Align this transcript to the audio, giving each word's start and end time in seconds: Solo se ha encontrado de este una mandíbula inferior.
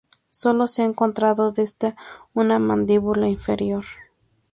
Solo 0.31 0.65
se 0.65 0.81
ha 0.81 0.85
encontrado 0.85 1.51
de 1.51 1.61
este 1.61 1.95
una 2.33 2.57
mandíbula 2.57 3.27
inferior. 3.27 3.85